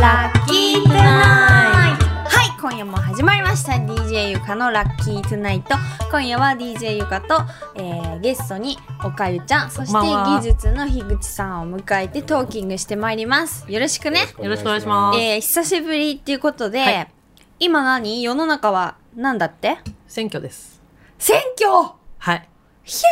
[0.00, 2.04] ラッキートゥナイト。
[2.06, 3.72] はい今夜も始まりました。
[3.72, 5.74] DJ ゆかのラッキートゥナイト。
[6.10, 7.40] 今夜は DJ ゆかと、
[7.74, 13.64] えー、ゲストにおかゆちゃんそして技術の樋口さんを迎えてトーキングしてまいります。
[13.70, 14.20] よろしくね。
[14.40, 15.18] よろしくお願いします。
[15.18, 17.08] えー、久しぶりっていうことで、はい。
[17.60, 19.78] 今何世の中はなんだって？
[20.06, 20.80] 選挙です。
[21.18, 21.92] 選挙！
[22.18, 22.48] はい。
[22.84, 23.02] ひ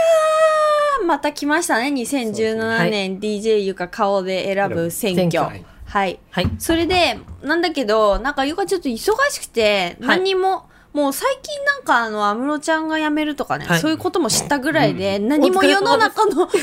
[1.01, 1.89] ゃーまた来ましたね。
[1.89, 5.31] 2017年 DJ ゆか顔で選ぶ選挙。
[5.31, 6.57] 選はい、挙はい。
[6.59, 16.59] それでなんだけどなんかゆかちょっと忙しくてはい何にも、もう最近なんかあの安室ちゃんが辞めるとかね、はいそういうことも知ったぐらいで、何も世の中の事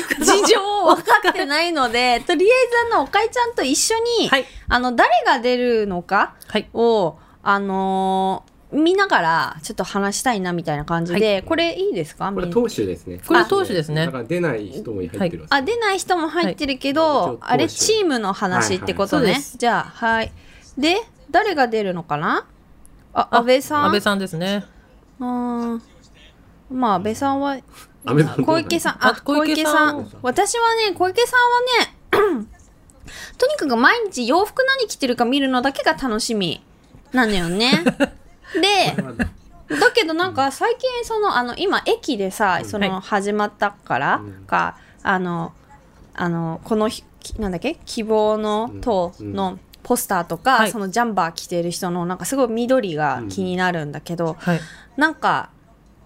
[0.52, 2.54] 情を分かってないのでとりあ
[2.88, 4.46] えずあのおかえちゃんと一緒に、はい。
[4.68, 6.68] あの誰が出るのかはい。
[6.74, 12.32] をあのー見ながらちょっと話したいなみたいな感じで、これいいですか？
[12.34, 13.20] これ投手ですね。
[13.26, 14.06] これ投手ですね。
[14.06, 15.46] だから出ない人も入ってる。
[15.50, 17.38] あ出ない人も入ってるけど、はい。
[17.42, 19.44] あれチームの話ってことね、はいはい。
[19.58, 20.32] じゃあはい。
[20.78, 20.98] で
[21.32, 22.46] 誰が出るのかな？
[23.14, 23.86] あ安倍さん？
[23.86, 24.66] 安倍さんですね。
[25.20, 25.76] うー。
[25.76, 25.82] ん
[26.72, 27.64] まあ安倍さんは安
[28.16, 28.94] 倍さん小池さん。
[28.94, 30.00] ああ小小池さん。
[30.02, 30.20] 池さん。
[30.24, 32.48] 私はね小池さんはね
[33.38, 36.64] とにかく毎日洋服何着てるか見るのだけが楽しみ
[37.12, 37.72] なのよね
[38.62, 38.96] で
[39.80, 45.54] だけどなんか最近そのあの今駅でさそのはい始まったからうんかあの
[46.14, 50.72] あのこのひきなんだっけ希望の党のポスターとか、はい。
[50.72, 54.60] そのジャンバー着てる人のなんかすごい緑が気になるんだけど、はい。
[54.96, 55.50] なんか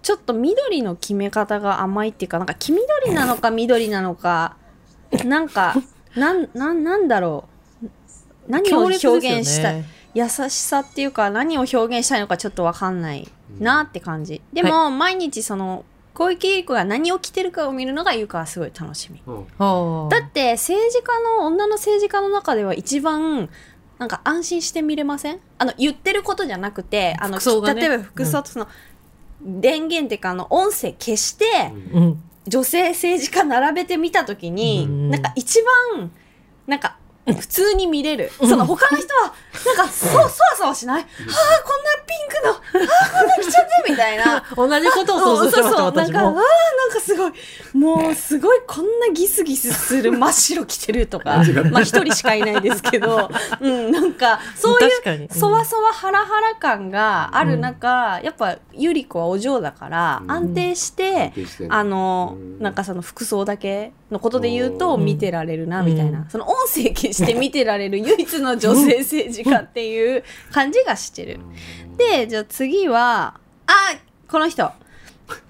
[0.02, 4.56] ちょっと緑の決め方が甘いっていうかなんか黄緑なのか緑なのか
[5.24, 5.74] なんか
[6.16, 7.44] なんなんなんだろ
[7.82, 7.86] う。
[8.48, 13.28] 何を表現したい、優しさっていうか何を表現したいのかちょっとわかんない
[13.58, 19.22] なって感じ、でも、毎日その小池百合子が何を着てるかを見るのがゆかはすごい楽しみ。
[19.26, 19.46] うん。
[19.58, 23.48] はだって政治家の女の政治家の中では一番
[23.98, 25.38] なんか安心して見れません？
[25.58, 27.74] あの言ってることじゃなくてあの、ね。
[27.74, 28.68] 例えば服装とその、
[29.40, 31.44] 電源っていうかあの音声消して、
[31.92, 32.22] うん。
[32.48, 35.10] 女性政治家並べてみた時に、うん。
[35.10, 35.62] なんか一
[35.94, 36.10] 番
[36.66, 36.97] なんか
[37.34, 38.48] 普通に見れる、うん。
[38.48, 39.34] その他の人は
[39.66, 42.60] なんかそうそわそわしない、はあこんなピンクのは
[43.06, 44.44] あこんな着ちゃってみたいな。
[44.56, 45.94] 同じことを想像してました、私そうそう。
[45.94, 46.34] なんかあーも。
[46.34, 46.44] なん
[46.90, 47.32] かすごい。
[47.74, 53.28] もうすごいこんなギスギスする真っ白着てるとか まあ一人しかいないですけど、
[53.60, 60.30] うん、なんかそういうそわそわハラハラ感がある中、やっぱゆり子はお嬢だから、うん。
[60.30, 61.66] 安定して安、定して。
[61.66, 62.58] んのあの、うん。
[62.62, 65.04] なんかその服装だけのことで言うとうん。
[65.04, 66.28] 見てられるなみたいな、うん。
[66.30, 71.40] その音声消して見てられる唯一の女性政治家っていう感じがしてる。
[71.96, 73.34] でじゃあ次は
[73.66, 73.72] あ
[74.30, 74.70] この人。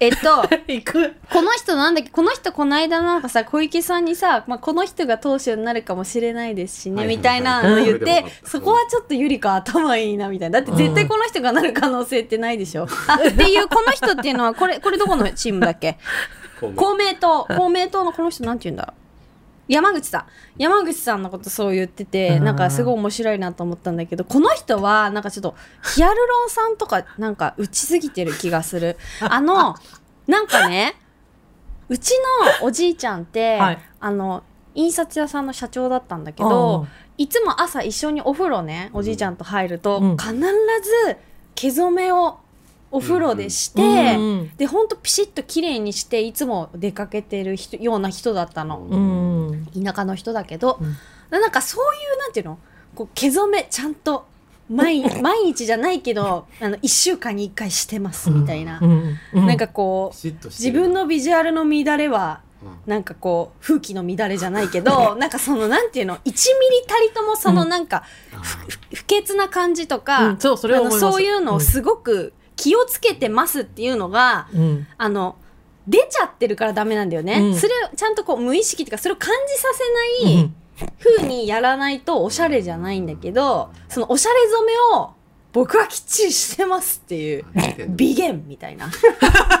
[0.01, 1.15] えっと 行く。
[1.31, 2.09] この人なんだっけ？
[2.09, 10.59] この人この間なんかさ小池さんにさ、まあ、この人が党首になるかもしれないですしね、みたいなの言って うんそこはちょっとゆりか頭いいなみたいな。
[10.61, 15.97] だって絶対この人がなる可能性ってないでしょ、あっていうこの人っていうのはこれこれどこのチームだっけ？
[16.75, 18.85] 公明党 公明党のこの人なんて言うんだ？
[18.85, 18.93] ろう
[19.69, 20.25] 山口さん。
[20.57, 22.43] 山口さんのことそう言っててうん。
[22.43, 25.55] なんかすごい面白いなと思ったんだけどこの人はなんかちょっと
[25.95, 28.97] ヒアルロン酸とかなんか打ちすぎてる気がする。
[29.21, 29.75] あの
[30.27, 30.95] なんかね
[31.87, 32.11] うち
[32.61, 33.79] のおじいちゃんって、はい。
[33.99, 34.43] あの
[34.75, 36.87] 印刷屋さんの社長だったんだけど
[37.17, 40.17] いつも朝一緒にお風呂ねおじいちゃんと入ると、うん。
[40.17, 41.17] 必ず
[41.55, 42.39] 毛染めを
[42.91, 49.67] お風呂でして、うんうんでほんとピシッと綺麗にしていつも出かけてる人ような人だったの、うん。
[49.67, 50.93] 田舎の人だけど、うん。
[51.29, 52.59] でなんかそういうなんていうの
[52.95, 54.25] こう毛染めちゃんと
[54.69, 59.45] 毎 毎日じゃないけどあの1週間に1回してますみたいな、うんうん。
[59.45, 62.69] なんかこう自分のビジュアルの乱れはうん。
[62.85, 66.35] なんかこう風紀の乱れじゃないけど なんかそのなんていうの1ミリ
[66.87, 68.03] たりともそのなんか、
[68.93, 70.39] 不潔な感じとか、うん。
[70.39, 71.13] そうそれはあの思います。
[71.13, 74.87] そういうのをすごく気をつけてますっていうのが、うん。
[74.97, 75.37] あの
[75.87, 77.55] 出ちゃってるからダメなんだよね、うん。
[77.55, 79.67] それをちゃんとこう無意識っていうかそれを感じさ
[80.21, 80.55] せないうん。
[80.99, 85.13] 風にやらないとおしゃれじゃないんだけどそのおしゃれ染めを
[85.51, 87.45] 僕はきっちりしてますっていう
[87.89, 88.85] 美颜みたいな。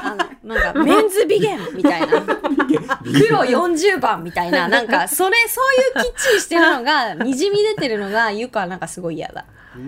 [0.03, 2.38] あのなんかメンズ美颜みたいな
[2.69, 5.61] 黒40番みたいななんかそれそ
[5.97, 9.45] ういうきっちりしてるのが にじみ出てるのがゆかはなんかすごい嫌だ。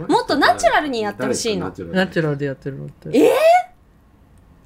[0.08, 1.68] もっとナチュラルにやってほしいの。
[1.68, 3.10] ナチュラルナチュラルでやってるのって。
[3.18, 3.32] え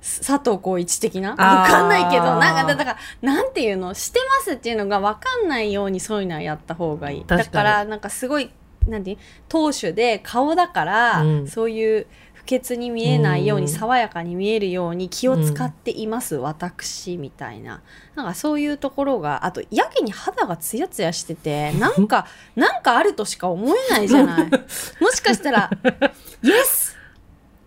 [0.02, 1.32] 佐藤浩一的な？
[1.32, 1.36] わ
[1.68, 2.24] かんないけど。
[2.36, 2.98] なんかだだから
[3.34, 3.94] なんていうの？
[3.96, 7.24] してますっていうのがわかんないようにそういうのはやった方がいい。
[7.26, 8.52] だからなんかすごい
[8.88, 9.18] なんていう？
[9.50, 11.48] 党首で顔だから、うん。
[11.48, 12.06] そういう
[12.46, 13.72] 潔に見えないようにうん。
[13.72, 17.82] 爽やかに見えるように気を使っています、私みたいな。
[18.16, 24.50] なんかそういうところがあとやけに肌がツヤツヤしてて なんかなんかあるとしか思えないじゃない。
[25.02, 25.70] もしかしたら
[26.44, 26.96] 「イエス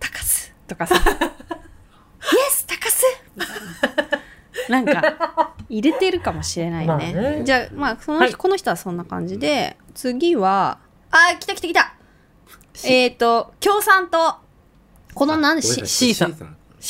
[0.00, 3.02] 高須」とかさ「イエス高須」
[3.36, 4.18] みたいな。
[4.68, 7.42] なんか入れてるかもしれないよね,、まあね。
[7.44, 8.34] じゃあまあその、はい。
[8.34, 10.78] この人はそんな感じで次は
[11.10, 11.94] あー来た来た来た。
[12.84, 14.36] えっ、と共産党
[15.18, 16.30] この何し C さん。
[16.30, 16.34] ん。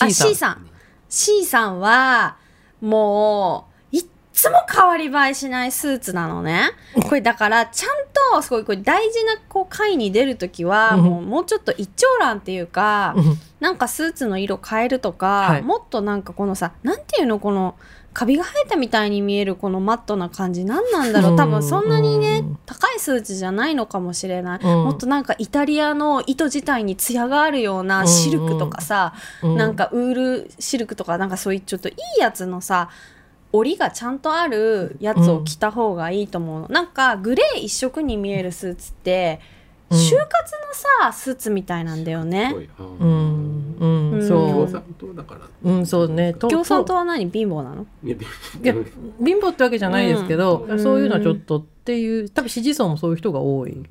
[0.01, 0.67] あ C さん。
[1.09, 1.81] C さん。
[1.81, 2.37] は
[2.83, 4.05] もういっ
[4.35, 6.73] つも変わり映えしないスーツなのね。
[7.09, 7.91] これだからちゃん
[8.35, 11.05] とすごいこれ大事なこう会に出る時はうん。
[11.05, 13.39] もうもうちょっと一長乱っていうかうん。
[13.61, 15.63] なんかスーツの色変えるとか、はい。
[15.63, 17.77] もっとなんかこのさなんていうのこの
[18.19, 21.37] カビが生えたみたいに見えるこのマットな感じ何なんだろう。
[21.37, 22.59] 多分そんなにねうん。
[22.67, 24.85] 高いスーツじゃないのかもしれない、うん。
[24.87, 32.91] もっとなんかイタリアの糸自体に艶があるようなシルクとかさ、うなんかウールシルクとかなんかそういうちょっといいやつのさ
[33.53, 39.41] 折りがちゃんとあるやつを着た方がいいと思うの、なんかグレー一色に見えるスーツって
[39.91, 39.97] うん。
[39.97, 43.09] 就活のさスーツみたいなんだよね、うんうん。
[43.11, 43.19] うん。
[43.19, 43.28] そう
[44.27, 45.41] 共産党だから。
[45.65, 46.33] うんそうね。
[46.35, 47.31] と共産党とは何？
[47.31, 47.87] 貧乏なの？
[48.05, 48.11] い
[48.63, 48.75] や
[49.25, 50.83] 貧乏ってわけじゃないですけど、うん。
[50.83, 53.73] そういうのはちょっとっていう多分支持層もそういう人が多い。
[53.73, 53.85] うん。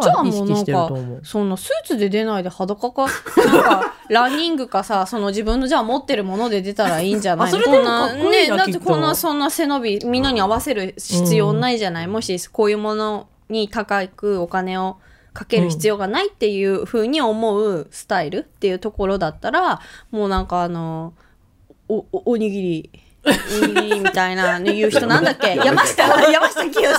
[0.00, 1.20] てるもうなんかと思う。
[1.24, 3.06] そんなスーツで出ないで裸か
[3.36, 7.52] なんかランニングかさその自分のじゃあ持ってるもので出たらいいんじゃない？
[7.52, 14.96] のあそれでもいいなねだってこんなそんな背伸びみんなに合わせる必要ないじゃない、もしこういうものに高くお金を
[15.34, 21.12] かける必要がないっていうふうに思うスタイルっていうところだったらもうなんかあの
[21.88, 22.90] おおおにぎり。
[23.26, 25.56] おにぎりみたいな言う人なんだっけ？
[25.56, 26.90] 山下山下清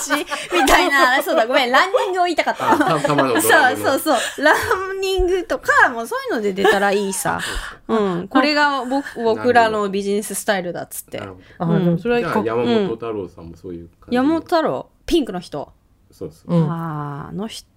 [0.54, 1.22] みたいな。
[1.22, 1.72] そうだごめん。
[1.72, 3.00] ランニングを言いたかった。
[3.00, 4.18] そうそうそう。
[4.42, 4.52] ラ
[4.92, 7.40] ンニングとかもうそういうので出たらいいさ、
[7.88, 11.20] うん、これが僕僕らのビジネススタイルだっつって。
[11.20, 14.24] それは山本太郎さんもそういう感じの。
[14.24, 14.90] 山本太郎？
[15.06, 15.74] ピンクの人、
[16.10, 16.68] そうそう。
[16.68, 17.68] あの人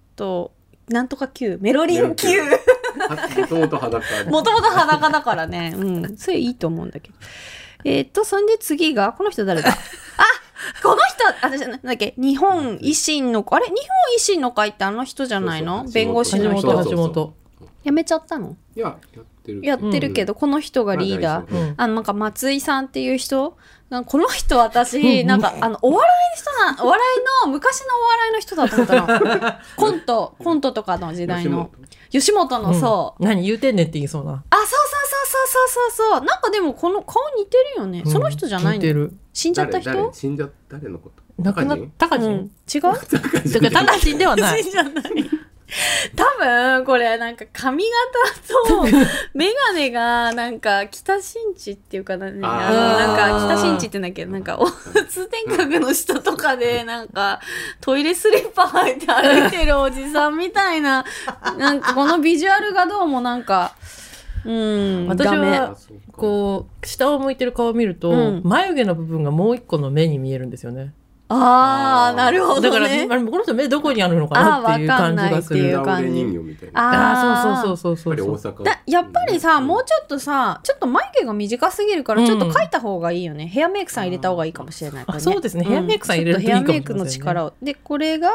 [0.89, 4.29] なんとか Q メロリン Q もともと裸で。
[4.29, 5.73] もともと裸だからね。
[5.75, 6.17] うん。
[6.17, 7.15] それいいと思うんだけど。
[7.85, 9.69] えーっとそんで次がこの人誰だ？
[9.71, 9.73] あ
[10.83, 12.13] この人私なんだっけ？
[12.17, 13.65] 日本維新のあれ？
[13.67, 13.77] 日本
[14.17, 15.79] 維新の会ってあの人じゃないの？
[15.79, 15.93] そうそう。
[15.93, 16.85] 弁護士の橋人本。
[16.91, 17.33] 橋本。
[17.85, 18.57] 辞めちゃったの？
[18.75, 19.65] いや、やってる。
[19.65, 21.73] やってるけど、この人がリーダー、まだうん。
[21.77, 23.57] あのなんか松井さんっていう人
[24.05, 29.53] この人私なんかあのお笑いの人なお笑いの昔のお笑いの人だと思ったの。
[29.77, 31.71] コントコントとかの時代の。
[32.11, 32.59] 吉本。
[32.59, 33.29] のそう、うん。
[33.29, 34.43] 何言うてんねんって言いそうな。
[34.49, 34.77] あそうそう
[35.25, 36.25] そうそうそうそうそう。
[36.25, 38.73] なんかでもこの顔似てるよね、その人じゃないの？
[38.73, 39.13] 似てる。
[39.33, 40.11] 死んじゃった人？
[40.13, 41.23] 死んじゃ誰のこと？
[41.41, 42.81] 亡くな高人違う？
[42.81, 42.97] だか
[43.69, 44.63] ら高人ではない。
[44.63, 45.29] 死んじゃない
[46.15, 48.97] 多分これなんか髪型と
[49.33, 57.39] 眼鏡がなんか北新地っていうかな,、ね、あのあーなんか北新地って言うんだっけどなんかお通天閣の人とかでなんか
[57.81, 61.05] トイレスリッパ履いて歩いてるおじさんみたいな
[61.57, 63.73] なんかこのビジュアルがどうもなんか
[64.45, 65.75] うん私は
[66.13, 68.41] こう下を向いてる顔を見ると、うん。
[68.43, 70.93] 眉毛の部分がもう一個の目に見えるんですよね
[71.31, 76.11] ああなるほどだから、ねあれこの人目どこにあるのかなっていう感じがするあーわかんないっていう感じ。
[76.11, 76.81] 似顔絵人形みたいな。
[76.81, 78.39] あああそうそうそうやっそう。
[78.39, 82.27] そうぱり大阪だやっぱりさもうちょっとさちょっと眉毛が短すぎるからうん。
[82.27, 85.63] ちょっと描いた方がいいよね、ヘアメイクさん入れた方がいいかもしれないこれあそうですね。
[85.63, 87.53] ヘアメイクさん入れるといいかもしれませんねヘアメイクの力を。
[87.61, 88.29] でこれが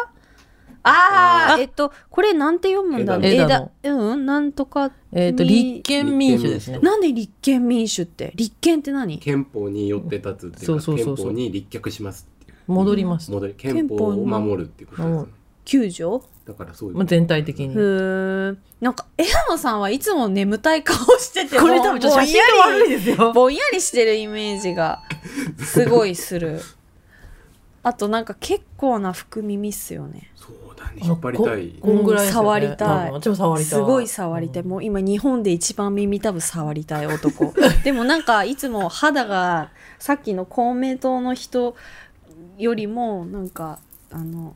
[0.87, 3.25] あああえっとこれなんて読むんだろう。
[3.27, 6.79] 枝うんなんとかえっ、とみ立憲民主ですね。
[6.81, 8.33] なんで立憲民主って？
[8.35, 9.19] 立憲って何？
[9.19, 12.29] 憲法によって立つっていそううかそうそうそう憲法に立脚します
[12.67, 15.33] 戻ります、戻り憲法を守るっていうことですね。
[15.65, 16.97] 九条だからそういう。
[16.97, 17.75] まあ、全体的に。
[17.75, 18.57] へー。
[18.81, 23.33] なんか枝野さんはいつも眠たい顔しててこれ多分ちょっと写真が悪いですよ。
[23.33, 25.03] ぼんやりしてるイメージが
[25.59, 26.61] すごいする。
[27.83, 30.31] あとなんか結構な福耳っすよね。
[30.37, 31.03] そうだね。
[31.03, 31.69] 引っ張りたい。
[31.81, 32.33] こんぐらいね。
[32.33, 33.23] 触りたい。
[33.23, 33.65] 触りたい。
[33.65, 37.55] すごい触りたい、もう今日本で一番耳たぶ触りたい男。
[37.85, 41.77] でもなんかいつも肌がさっきの公明党の人
[42.59, 43.79] よりもなんか
[44.11, 44.55] あの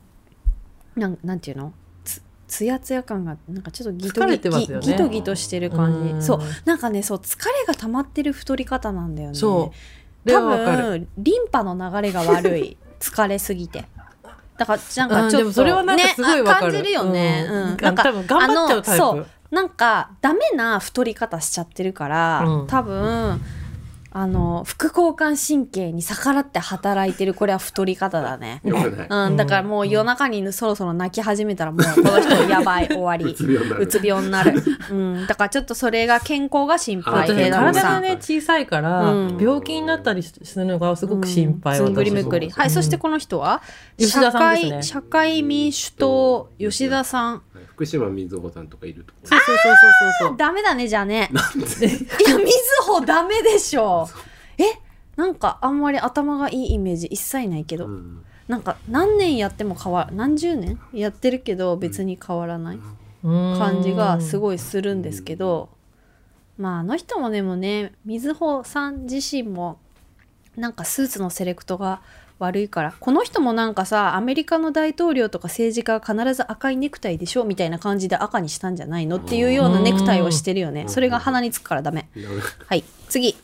[0.95, 1.73] なんなんていうの？
[2.03, 6.19] つつやつや感がなんかちょっとギトギトギトしてる感うん。
[6.19, 6.39] じそう。
[6.65, 9.35] なんかねそう疲れが溜まってる太り方なんだよね。
[9.35, 9.71] そ
[10.25, 10.27] う。
[10.27, 12.77] で多分リンパの流れが悪い。
[12.99, 13.85] 疲れすぎて。
[14.57, 16.73] だからなんかちょっと、それはなんかすごいわかる。
[16.73, 17.57] ねあ感じるよね、うん。
[17.57, 19.03] うん、なんか多分頑張っちゃうタイプ。
[19.03, 19.27] あのそう。
[19.51, 22.67] なんかダメな太り方しちゃってるから、うん。
[22.67, 23.39] 多分
[24.11, 28.61] あの副交感神経に逆らって働いてるこれは太り方だね。
[28.63, 29.07] よくない。
[29.09, 33.25] うん、だからもう夜中にそろそろ泣き始めたらもうこの人やばい 終わり。
[33.25, 33.83] うつ病になる。
[33.83, 37.29] うつ病になる、うん、だからちょっとそれが健康が心あ配。
[37.29, 39.37] 私はい枝野さん体がね小さいから、うん。
[39.39, 41.85] 病気になったりするのがすごく心配、うん。
[41.85, 42.49] ずんぐり私むっくり。
[42.49, 43.61] はいそしてこの人は？
[43.97, 44.83] 吉田さんですね。
[44.83, 47.33] 社会社会民主党吉田さん。
[47.33, 47.48] はい
[47.79, 49.19] 福島みずほさんとかいるとこ。
[49.23, 49.75] そうそうそう
[50.19, 50.37] そうそう。
[50.37, 51.31] ダメだねじゃあね。
[51.31, 54.09] いやみずほダメでしょ。
[54.57, 54.63] え？
[55.15, 58.25] なんかあんまり頭がいいイメージ一切ないけど、うん。
[58.49, 60.77] なんか何年やっても変わ何十年？
[60.91, 62.79] やってるけど別に変わらない
[63.21, 65.69] 感感じがすいごいするんですけど、
[66.57, 69.79] まああの人もでもねみずほさん自身も
[70.57, 72.01] なんかスーツのセレクトが
[72.39, 72.93] 悪いから。
[72.99, 80.83] この人もなんかさアメリカの大統領とか政治家は必ず赤いネクタイでしょみたいな感じで赤にしたんじゃないのっていうようなネクタイをしてるよね。
[80.83, 80.89] うん。
[80.89, 82.09] それが鼻につくからダメ。
[82.65, 82.83] はい。
[83.09, 83.35] 次。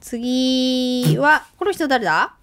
[0.00, 2.34] 次はこの人誰だ？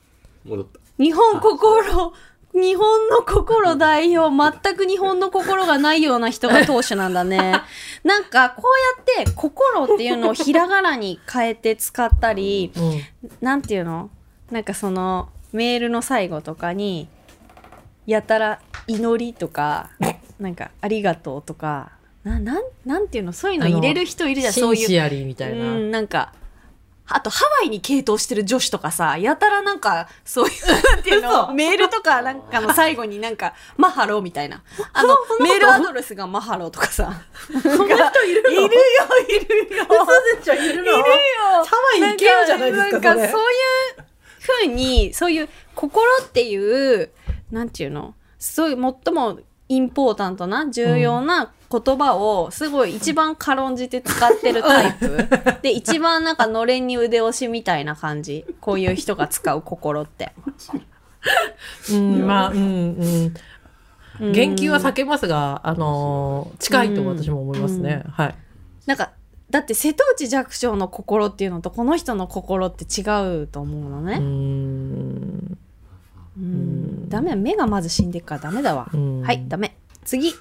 [0.43, 0.79] 戻った。
[0.98, 2.13] 日本心
[2.53, 4.62] 日本の心代表。
[4.62, 7.62] 全く日本の心がないような人が党首なんだね。
[8.03, 13.01] なんかこうやって心っていうのをひらがなに変えて使ったりうん。
[13.41, 14.10] なんていうの？
[14.51, 17.07] なんかそのメールの最後とかに
[18.05, 19.91] やたら祈りとか
[20.39, 21.91] なんかありがとうとか
[22.24, 23.33] ななんなんていうの？
[23.33, 26.33] そういうの入れる人いるじゃんシそうい Sincerely みたいな、うん、なんか、
[27.05, 34.63] あとハワイに傾倒してる女子とかさ、やたらなんか、そういう、なんていうの、メールとかなんかの最後になんか、 mahalo みたいな。
[34.93, 37.24] あの、メールアドレスが mahalo とかさ。
[37.51, 38.50] そんな人いるの？
[38.51, 38.69] いるよ、
[39.27, 39.86] いるよ。
[40.41, 40.93] じゃいるいるよ。
[40.95, 43.53] ハワイ行けよじゃないですかそれなんかそうい
[44.00, 44.03] う
[44.43, 47.09] ふうに、そういう心っていう、
[47.51, 55.27] なんていうの、そういう最もインポータントな重要な言葉をすごい一番軽んじて使ってるタイプ。
[55.63, 58.45] で、一番なんかのれんに腕押しみたいな感じ。
[58.59, 60.33] こういう人が使う心って。
[61.91, 63.33] うん、まあ、うん、うん。
[64.19, 68.03] うん言及は避けますが、あのー近いと私も思いますね。
[68.12, 68.35] はい。
[68.85, 69.12] なんか、
[69.53, 73.03] だって瀬戸内寂聴の心っていうのとこの人の心って違
[73.43, 74.17] うと思うのうね。
[74.17, 75.57] ん。
[76.36, 77.07] うん。
[77.07, 77.36] ダメだ。
[77.36, 78.89] 目がまず死んでっからダメだわ。
[78.91, 79.77] うんはい、ダメ。
[80.03, 80.33] 次。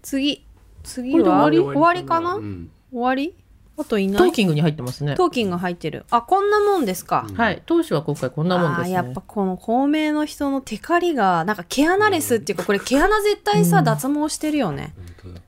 [0.00, 0.42] 次。
[0.82, 3.34] 次は終終わりかな、うん終わり？
[3.76, 4.16] あといない？
[4.16, 5.14] トーキングに入ってますね。
[5.14, 6.06] トーキング入ってる。
[6.10, 7.26] あ、こんなもんですか。
[7.28, 7.62] うんはい。
[7.66, 8.94] 当主は今回こんなもんですね。
[8.94, 14.94] やっぱこの公明の人のテカリが、なんか毛穴レスっていうか、これ毛穴絶対さ、うん脱毛してるよね。
[14.96, 15.47] 本当だって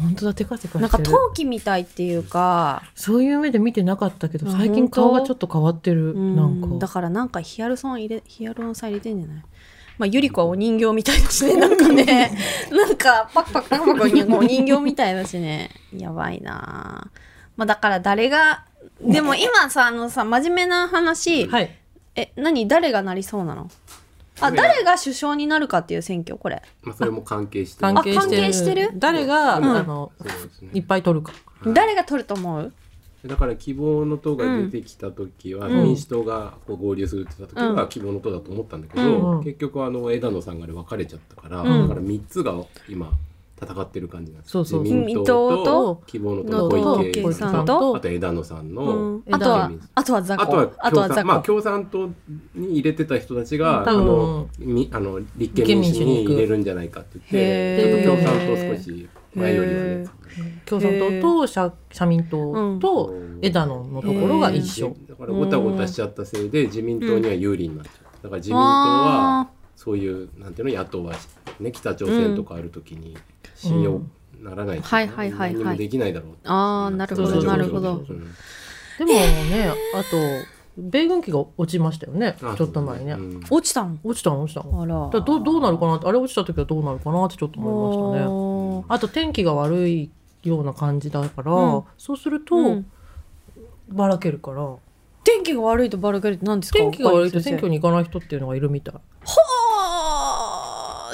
[0.00, 0.82] 本当だ、テカテカしてる。
[0.82, 6.12] なんか陶器みたいっていうか、そういう目で見てなかったけど、あ最近顔がちょっと変わってる。
[6.12, 6.36] うん。
[6.36, 6.68] なんか。
[6.78, 9.42] だからなんかヒアルソン入れ、ヒアルロン酸入れてんじゃない？
[9.98, 12.30] まあ、ゆり子はお人形みたいだしね、 なんかね、
[12.70, 14.04] なんか、パクパクパクパク
[14.36, 17.10] お人形みたいだしね、やばいな。
[17.12, 17.18] ぁ
[17.56, 18.64] まあ、だから誰が、
[19.00, 21.74] でも今さ、あのさ、真面目な話、はい。
[22.14, 22.68] え、何？
[22.68, 23.68] 誰がなりそうなの？
[24.40, 26.62] あ、ね誰が首相になるかっていう選挙これ。
[26.82, 28.20] まあそれも関係して関係してる。
[28.20, 28.90] あ関係してる？
[28.94, 29.76] 誰が、うん。
[29.76, 31.32] あの、そうですねいっぱい取るか。
[31.66, 32.72] 誰が取ると思う？
[33.26, 35.82] だから希望の党が出てきた時は、うん。
[35.84, 39.44] 民主党がこう合流するって言った時は希望の党だと思ったんだけど、うん。
[39.44, 41.88] 結局あの枝野さんがあれ分かれちゃったから、うん。
[41.88, 42.54] だから3つが
[42.88, 43.12] 今
[43.60, 44.82] 戦ってる感じなんですそうそう。
[44.82, 47.96] 自民党と希望の党のの小池さんと。
[47.96, 50.42] あと枝野さんの、うん、枝あとは枝あとは雑魚。
[50.42, 52.08] あとはあとは雑魚、まあ、共産党
[52.54, 60.06] に入れてた人たちが、多あの分みあの立憲民主に入れるんじゃないかって言ってちょっと共産党少し前よりはね
[60.64, 63.38] 共産党と社社民党とうん。
[63.40, 64.96] 枝野のところが一緒。
[65.08, 69.48] だからごたごたしちゃったせいで自民党には有利になっちゃうだから自民党はあ
[69.78, 71.14] そういうなんていうの野党は、
[71.60, 73.16] ね、北朝鮮とかある時に
[73.58, 74.00] 信用
[74.40, 75.76] ならないはいはいはいはい。
[75.76, 77.94] できないだろうあーなるほどなるほど。
[77.96, 78.06] うん。
[78.06, 80.16] でもね、あと、
[80.76, 83.16] 米軍機が落ちましたよね、あちょっと前ね。
[83.50, 84.82] 落ちたの落ちたの落ちたの。
[84.82, 84.94] あら。
[85.06, 87.74] だからどうどうなるかなって、あれ落ちた時はどうなるかなってちょっと思い
[88.14, 88.84] ましたね。
[88.88, 90.10] あと天気が悪い
[90.44, 91.82] ような感じだから、うん。
[91.96, 92.86] そうすると、うん。
[93.88, 94.76] ばらけるから、
[95.24, 96.78] 天気が悪いとバラけるって何ですか？
[96.78, 98.94] 天気が悪いと選先挙に行かない人っていうのがいるみたい。
[98.94, 99.02] はあ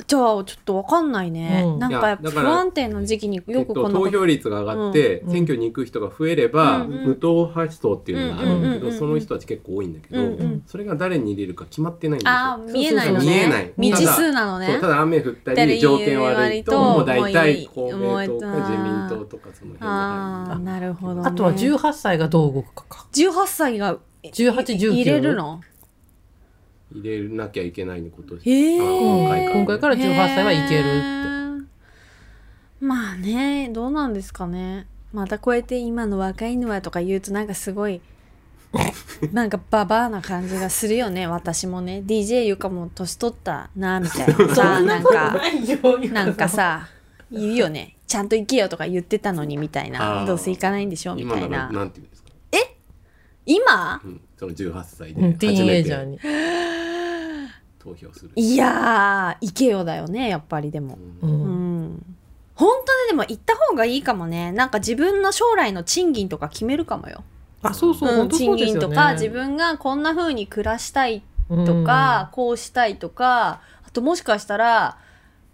[0.06, 1.78] じゃあちょっとわかんないね、うん。
[1.78, 5.32] なんかやっぱ不安定な時期にえっと、よくこんなこと、投票率が上がって、うん。
[5.32, 7.06] 選挙に行く人が増えれば、うんうん。
[7.08, 12.32] 無党派層っていうのがあるんだけど、その人たち結構多いんだけど、うんうんそれが誰に入れるか決まってないんですよ。
[12.32, 13.26] ああ見えないのね。
[13.26, 13.72] 見えない。
[13.76, 14.78] 未知数なのね。
[14.80, 23.06] ただ雨降ったたりり条件悪いともう大体公明党か自民党とかその辺あなるほど、ね、あとは18歳がどう動くかか。
[23.12, 25.60] 18歳が18、19入れるの？
[26.94, 28.36] 入れなきゃいけないこと。
[28.36, 29.54] へえあ今回から。
[29.56, 30.88] 今回から18歳はいけるって。
[32.80, 34.86] まあねどうなんですかね。
[35.12, 38.00] またこうやって今の若いのはとか言うとなんかすごい
[39.32, 41.26] なんかババアな感じがするよね。
[41.26, 42.02] 私もね。
[42.04, 44.54] DJ ゆかも年取ったなみたいな。
[44.54, 45.40] さなんか
[46.12, 46.88] なんかさ
[47.30, 47.96] いるよね。
[48.06, 50.24] ちゃんと行けよとか言ってたのにみたいな。
[50.26, 51.58] どうせ行かないんでしょみ今なたいな。
[51.58, 52.28] らなんて言うんですか、
[53.46, 54.00] 今？
[54.04, 55.32] うん、その18歳うん。
[55.32, 56.18] でティーンエ初めてイジャーに。
[57.84, 58.30] 投票する。
[58.34, 60.98] いやー行けよだよねやっぱりでも。
[61.22, 61.84] ううん。
[61.96, 62.16] ん。
[62.54, 64.52] 本当にでも行った方がいいかもね。
[64.52, 67.24] なんか自分の将来の賃金とか決めるかもよ、
[67.62, 68.28] あ、そうそう、うん。
[68.28, 68.56] 賃。
[68.56, 74.98] 金とか自分がこんな風に暮らしたいとか、こうしたいとかあともしかしたら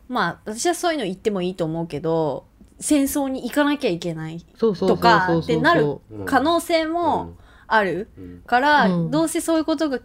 [0.09, 2.45] まあ私はそういうの言ってもいいと思うけど
[2.79, 7.35] 戦争に行かなきゃいけないそうそうそうそうとかってなるうん可能性も
[7.67, 8.43] あるうん。
[8.47, 9.11] から、うん。
[9.11, 10.01] どうせそういうことが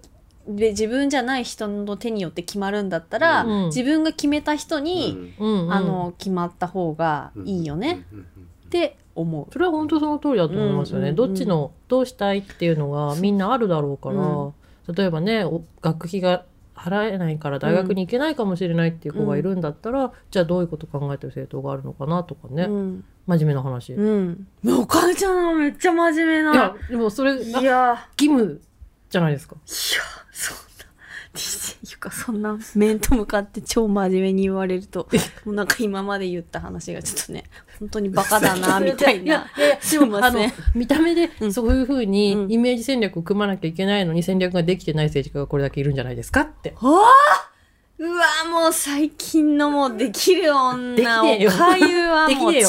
[0.47, 3.65] で自分じゃない人の手によって決まるんだったら、うん。
[3.67, 5.63] 自分が決めた人に、うん。
[5.63, 5.73] うん。
[5.73, 8.15] あの決まった方がいいよね、う。
[8.15, 8.19] ん。
[8.19, 8.25] うん。
[8.25, 13.37] って思それは本当その通りだと思いますよね、どっちのどうしたいっていうのがみん。
[13.37, 14.53] なあるだろうから、う
[14.93, 19.61] 例えばねお学費が払えないから大学に行けないかもしれないっていう子がいるん。
[19.61, 25.45] だったら、じゃあどういうこと考えてる政党があるのかなとかね、うん、真面目な話、いうん、お母ちゃん。
[25.45, 28.61] はめっちゃ真面目なやでもそれいがや義務
[29.15, 29.55] じゃないですか。
[29.55, 29.63] いや
[30.33, 30.61] そんな。
[31.33, 35.07] DJ ゆかそんな面と向かって超真面目に言われると
[35.45, 37.43] もうなんか今まで言った話がちょっとね
[37.79, 39.23] 本当にバカだなみたいな。
[39.23, 39.97] いやいや す
[40.73, 41.53] 見た目でうん。
[41.53, 42.51] そういうふうにうん。
[42.51, 46.75] イメージ戦略を組まなきゃいけないのに戦略ができてない政治家がこれだけいるんじゃないですかって。
[46.81, 47.54] わあ？
[47.97, 52.63] うわもう最近のもうできる女おかゆはもう違う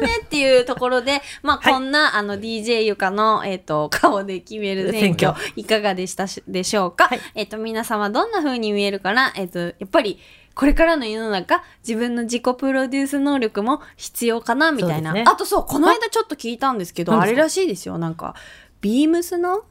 [0.00, 1.72] ねっていうところで まあはい。
[1.72, 5.40] こんな、あの DJ ゆかの、えっと顔で決める選挙。
[5.40, 7.20] 選いかがでしたしでしょうか、はい。
[7.36, 9.32] えっと皆様どんな風に見えるかな？
[9.36, 10.18] えっとやっぱり
[10.54, 17.98] これからの世の中自分の自己プロデュース能力も必要かなみたいな、あとそうこの間ちょっと聞いたんですけどあれらしいですよ。
[17.98, 18.34] なんか
[18.80, 19.62] ビームスの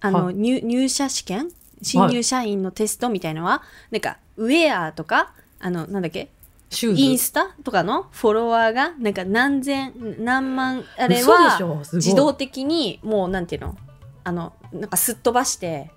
[0.00, 0.34] あの、はい。
[0.34, 1.50] 入入社試験？
[1.82, 6.30] 新入社員のテストみたいのは、なんかウェアとかあのなんだっけ？
[6.70, 7.00] シューズ。
[7.02, 13.76] インスタとかのフォロワーがなんか何千何万あれは自動的にもうなんていうの？
[14.24, 15.90] あのなんかすっ飛ばして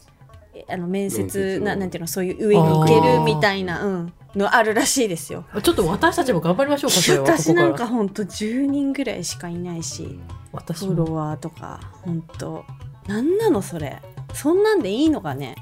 [0.54, 2.08] えあの面接面接のななんていうの？
[2.08, 5.46] そういう上に行けるみたいな、うん、のあるらしいですよ。
[5.64, 7.26] ちょっと私たちも頑張りましょうかそれは。
[7.26, 7.90] こ私なんこかから。
[7.92, 10.20] ほんと10人ぐらいしかいないし
[10.52, 10.96] 私も。
[10.96, 12.66] フォロワーとかほんと。
[13.08, 14.02] なんなのそれ。
[14.34, 15.56] そんなんでいいのかね？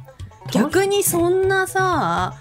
[0.52, 2.36] 逆にそんなさ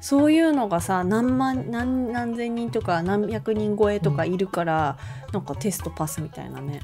[0.00, 4.98] そういうのがさ何万何何千人とか何百人超えとかいるから、
[5.32, 6.80] なんかテストパスみたいなね。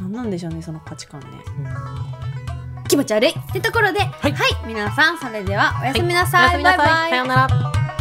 [0.00, 1.26] なんなんでしょうねその価値観ね。
[2.76, 2.84] うん。
[2.88, 4.00] 気持ち悪いってところで。
[4.00, 4.34] はい。
[4.66, 6.78] 皆さんそれではおやすみなさい、おやすみなさい。
[6.78, 7.10] バイバイ。
[7.10, 7.93] さようなら